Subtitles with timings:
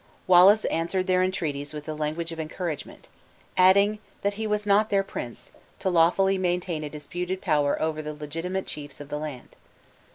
[0.25, 3.07] Wallace answered their entreaties with the language of encouragement;
[3.55, 8.15] adding, that he was not their prince, to lawfully maintain a disputed power over the
[8.15, 9.49] legitimate chiefs of the land.